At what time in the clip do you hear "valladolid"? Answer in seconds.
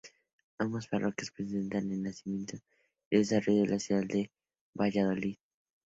4.73-5.37